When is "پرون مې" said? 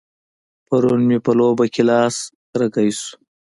0.67-1.17